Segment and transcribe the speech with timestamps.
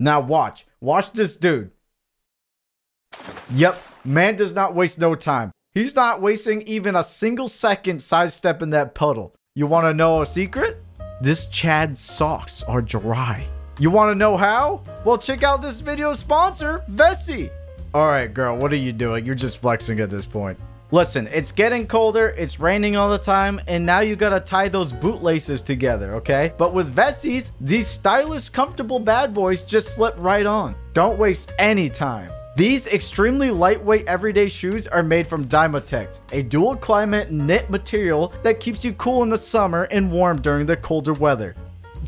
[0.00, 0.66] Now watch.
[0.80, 1.72] Watch this dude.
[3.52, 5.50] Yep, man does not waste no time.
[5.72, 9.34] He's not wasting even a single second sidestepping that puddle.
[9.54, 10.82] You want to know a secret?
[11.20, 13.46] This Chad's socks are dry.
[13.80, 14.82] You want to know how?
[15.04, 17.50] Well, check out this video sponsor, Vessi.
[17.92, 19.24] All right, girl, what are you doing?
[19.24, 20.58] You're just flexing at this point.
[20.90, 24.90] Listen, it's getting colder, it's raining all the time, and now you gotta tie those
[24.90, 26.54] bootlaces together, okay?
[26.56, 30.74] But with Vessis, these stylish, comfortable bad boys just slip right on.
[30.94, 32.30] Don't waste any time.
[32.56, 38.58] These extremely lightweight everyday shoes are made from Dymatex, a dual climate knit material that
[38.58, 41.54] keeps you cool in the summer and warm during the colder weather.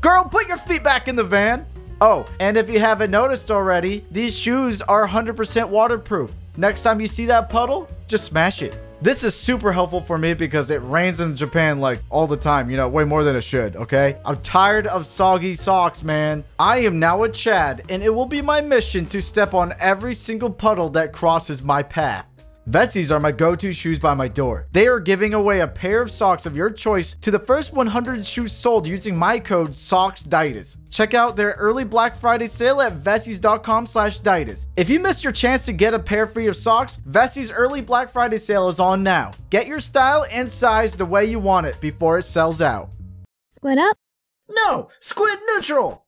[0.00, 1.66] Girl, put your feet back in the van!
[2.00, 6.32] Oh, and if you haven't noticed already, these shoes are 100% waterproof.
[6.56, 8.74] Next time you see that puddle, just smash it.
[9.00, 12.68] This is super helpful for me because it rains in Japan like all the time,
[12.68, 14.16] you know, way more than it should, okay?
[14.24, 16.42] I'm tired of soggy socks, man.
[16.58, 20.14] I am now a Chad, and it will be my mission to step on every
[20.14, 22.26] single puddle that crosses my path.
[22.68, 24.66] Vessis are my go-to shoes by my door.
[24.72, 28.26] They are giving away a pair of socks of your choice to the first 100
[28.26, 30.76] shoes sold using my code SOCKSDAIDUS.
[30.90, 34.66] Check out their early Black Friday sale at Vessies.com slash Daidus.
[34.76, 38.10] If you missed your chance to get a pair free of socks, Vessis early Black
[38.10, 39.32] Friday sale is on now.
[39.48, 42.90] Get your style and size the way you want it before it sells out.
[43.50, 43.96] Squid up?
[44.50, 44.90] No!
[45.00, 46.04] Squid neutral!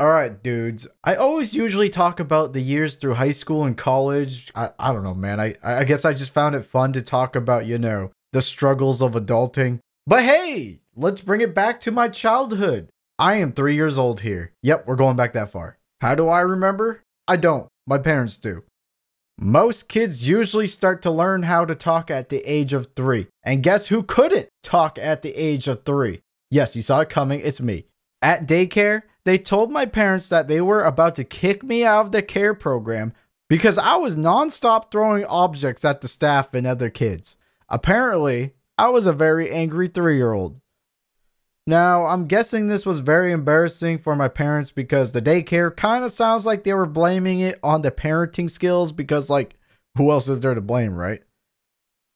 [0.00, 0.86] All right, dudes.
[1.02, 4.52] I always usually talk about the years through high school and college.
[4.54, 5.40] I, I don't know, man.
[5.40, 9.02] I, I guess I just found it fun to talk about, you know, the struggles
[9.02, 9.80] of adulting.
[10.06, 12.90] But hey, let's bring it back to my childhood.
[13.18, 14.52] I am three years old here.
[14.62, 15.78] Yep, we're going back that far.
[16.00, 17.02] How do I remember?
[17.26, 17.66] I don't.
[17.84, 18.62] My parents do.
[19.40, 23.26] Most kids usually start to learn how to talk at the age of three.
[23.42, 26.20] And guess who couldn't talk at the age of three?
[26.52, 27.40] Yes, you saw it coming.
[27.40, 27.86] It's me.
[28.22, 32.12] At daycare, they told my parents that they were about to kick me out of
[32.12, 33.12] the care program
[33.48, 37.36] because I was nonstop throwing objects at the staff and other kids.
[37.68, 40.60] Apparently, I was a very angry three year old.
[41.66, 46.12] Now, I'm guessing this was very embarrassing for my parents because the daycare kind of
[46.12, 49.56] sounds like they were blaming it on the parenting skills because, like,
[49.96, 51.20] who else is there to blame, right?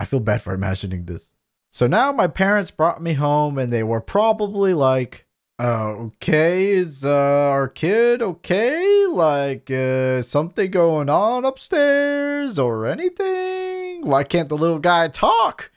[0.00, 1.32] I feel bad for imagining this.
[1.70, 5.25] So now my parents brought me home and they were probably like,
[5.58, 9.06] okay, is uh, our kid okay?
[9.06, 14.06] Like, uh, something going on upstairs or anything?
[14.06, 15.70] Why can't the little guy talk?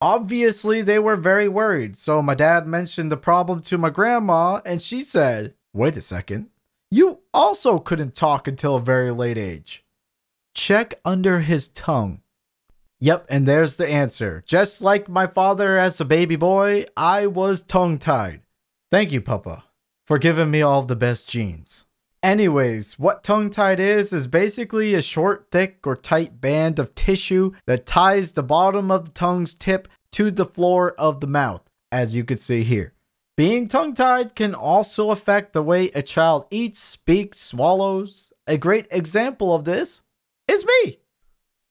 [0.00, 4.80] Obviously, they were very worried, so my dad mentioned the problem to my grandma, and
[4.80, 6.50] she said, Wait a second,
[6.90, 9.84] you also couldn't talk until a very late age.
[10.54, 12.20] Check under his tongue.
[13.00, 14.42] Yep, and there's the answer.
[14.46, 18.42] Just like my father as a baby boy, I was tongue tied.
[18.90, 19.64] Thank you, Papa,
[20.06, 21.84] for giving me all the best genes.
[22.22, 27.52] Anyways, what tongue tied is, is basically a short, thick, or tight band of tissue
[27.66, 31.62] that ties the bottom of the tongue's tip to the floor of the mouth,
[31.92, 32.94] as you can see here.
[33.36, 38.32] Being tongue tied can also affect the way a child eats, speaks, swallows.
[38.46, 40.00] A great example of this
[40.48, 40.98] is me.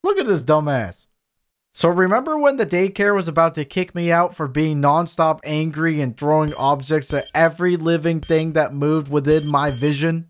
[0.03, 1.06] Look at this dumbass.
[1.77, 6.01] So remember when the daycare was about to kick me out for being nonstop angry
[6.01, 10.29] and throwing objects at every living thing that moved within my vision?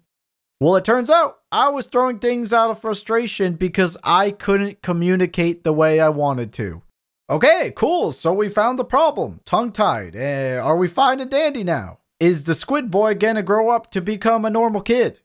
[0.59, 5.63] Well, it turns out I was throwing things out of frustration because I couldn't communicate
[5.63, 6.81] the way I wanted to.
[7.29, 8.11] Okay, cool.
[8.11, 9.39] So we found the problem.
[9.45, 10.17] Tongue tied.
[10.17, 11.99] Uh, are we fine and dandy now?
[12.19, 15.21] Is the squid boy gonna grow up to become a normal kid?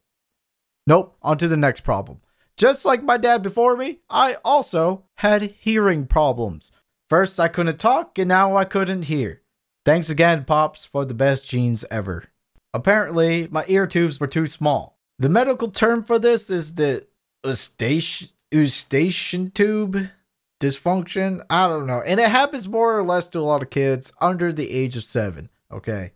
[0.87, 1.16] Nope.
[1.21, 2.22] On to the next problem.
[2.57, 6.71] Just like my dad before me, I also had hearing problems.
[7.09, 9.43] First, I couldn't talk, and now I couldn't hear.
[9.85, 12.25] Thanks again, Pops, for the best genes ever.
[12.73, 14.99] Apparently, my ear tubes were too small.
[15.19, 17.07] The medical term for this is the
[17.45, 20.09] eustachian, eustachian tube
[20.61, 21.45] dysfunction.
[21.51, 22.03] I don't know.
[22.07, 25.05] And it happens more or less to a lot of kids under the age of
[25.05, 25.51] seven.
[25.71, 26.12] Okay.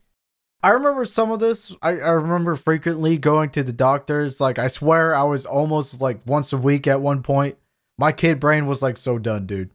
[0.67, 1.73] I remember some of this.
[1.81, 4.41] I, I remember frequently going to the doctors.
[4.41, 7.57] Like, I swear I was almost like once a week at one point.
[7.99, 9.71] My kid brain was like so done, dude.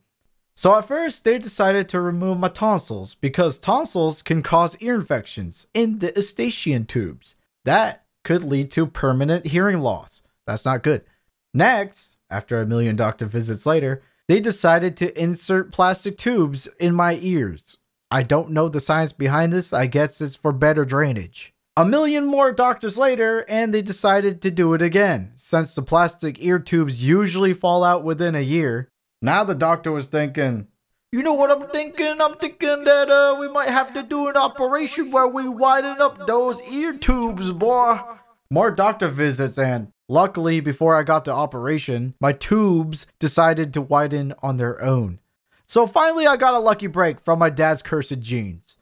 [0.58, 5.68] So at first, they decided to remove my tonsils because tonsils can cause ear infections
[5.74, 7.36] in the eustachian tubes.
[7.64, 10.24] That could lead to permanent hearing loss.
[10.46, 11.06] That's not good.
[11.54, 17.18] Next, after a million doctor visits later, they decided to insert plastic tubes in my
[17.22, 17.78] ears.
[18.12, 19.72] I don't know the science behind this.
[19.72, 21.54] I guess it's for better drainage.
[21.78, 25.32] A million more doctors later, and they decided to do it again.
[25.38, 28.90] Since the plastic ear tubes usually fall out within a year,
[29.22, 30.68] now the doctor was thinking,
[31.14, 32.22] you know what I'm thinking?
[32.22, 36.28] I'm thinking that uh, we might have to do an operation where we widen up
[36.28, 38.00] those ear tubes, boy.
[38.50, 44.34] more doctor visits, and luckily, before I got the operation, my tubes decided to widen
[44.44, 45.20] on their own.
[45.72, 48.76] So finally, I got a lucky break from my dad's cursed genes.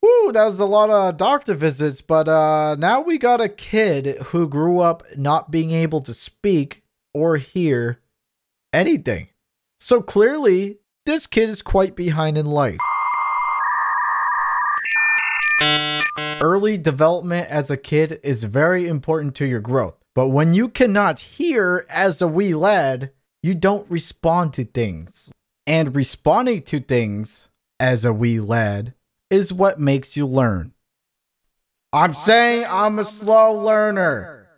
[0.00, 4.16] Woo, that was a lot of doctor visits, but uh, now we got a kid
[4.28, 6.82] who grew up not being able to speak
[7.12, 8.00] or hear
[8.72, 9.28] anything.
[9.78, 12.80] So clearly, this kid is quite behind in life.
[16.40, 19.96] Early development as a kid is very important to your growth.
[20.14, 23.10] But when you cannot hear as a wee lad,
[23.42, 25.30] you don't respond to things.
[25.66, 27.48] And responding to things
[27.80, 28.94] as a wee lad
[29.30, 30.72] is what makes you learn.
[31.92, 34.48] I'm saying I'm a slow learner.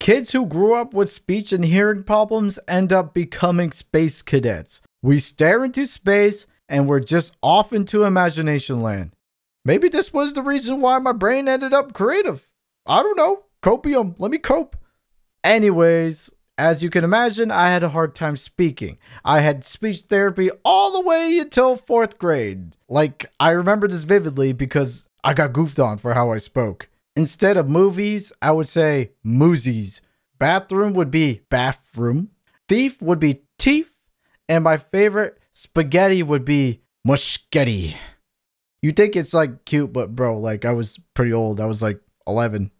[0.00, 4.80] Kids who grew up with speech and hearing problems end up becoming space cadets.
[5.02, 9.12] We stare into space and we're just off into imagination land.
[9.64, 12.48] Maybe this was the reason why my brain ended up creative.
[12.86, 13.44] I don't know.
[13.62, 14.14] Copium.
[14.18, 14.76] Let me cope.
[15.42, 18.98] Anyways, as you can imagine, I had a hard time speaking.
[19.24, 22.76] I had speech therapy all the way until fourth grade.
[22.88, 26.88] Like, I remember this vividly because I got goofed on for how I spoke.
[27.16, 30.00] Instead of movies, I would say moosies.
[30.38, 32.30] Bathroom would be bathroom.
[32.68, 33.92] Thief would be teeth.
[34.48, 37.96] And my favorite spaghetti would be muschetti.
[38.82, 41.60] You think it's like cute, but bro, like I was pretty old.
[41.60, 42.70] I was like 11.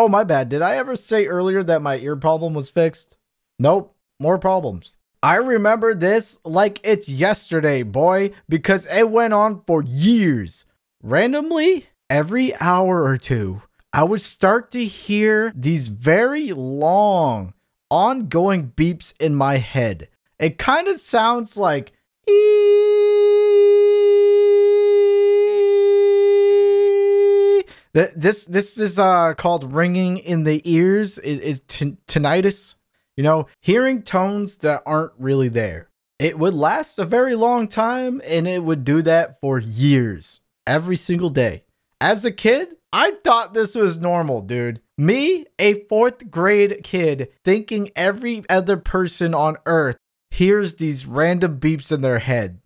[0.00, 0.48] Oh, my bad.
[0.48, 3.18] Did I ever say earlier that my ear problem was fixed?
[3.58, 3.94] Nope.
[4.18, 4.94] More problems.
[5.22, 10.64] I remember this like it's yesterday, boy, because it went on for years.
[11.02, 13.60] Randomly, every hour or two,
[13.92, 17.52] I would start to hear these very long,
[17.90, 20.08] ongoing beeps in my head.
[20.38, 21.92] It kind of sounds like.
[27.92, 32.74] This this is uh called ringing in the ears is, is t- tinnitus.
[33.16, 35.90] You know, hearing tones that aren't really there.
[36.18, 40.96] It would last a very long time and it would do that for years, every
[40.96, 41.64] single day.
[42.00, 44.80] As a kid, I thought this was normal, dude.
[44.96, 49.96] Me, a fourth grade kid, thinking every other person on earth
[50.30, 52.60] hears these random beeps in their head.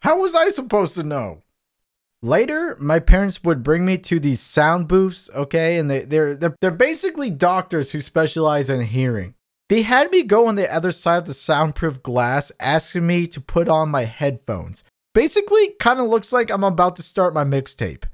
[0.00, 1.42] How was I supposed to know?
[2.22, 6.54] Later, my parents would bring me to these sound booths, okay, and they, they're, they're
[6.60, 9.34] they're basically doctors who specialize in hearing.
[9.70, 13.40] They had me go on the other side of the soundproof glass, asking me to
[13.40, 14.84] put on my headphones.
[15.14, 18.04] Basically, kind of looks like I'm about to start my mixtape.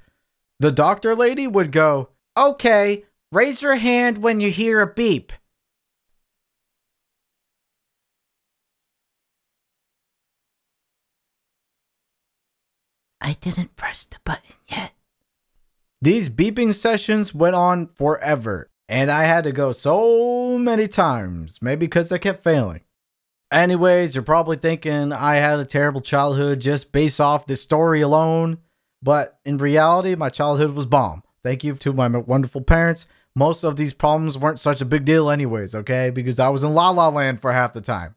[0.60, 5.32] The doctor lady would go, "Okay, raise your hand when you hear a beep."
[13.26, 14.92] I didn't press the button yet.
[16.00, 21.86] These beeping sessions went on forever, and I had to go so many times, maybe
[21.86, 22.82] because I kept failing.
[23.50, 28.58] Anyways, you're probably thinking I had a terrible childhood just based off this story alone,
[29.02, 31.24] but in reality, my childhood was bomb.
[31.42, 33.06] Thank you to my wonderful parents.
[33.34, 36.10] Most of these problems weren't such a big deal, anyways, okay?
[36.10, 38.14] Because I was in La La Land for half the time.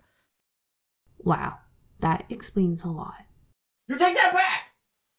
[1.18, 1.58] Wow,
[2.00, 3.26] that explains a lot.
[3.88, 4.69] You take that back!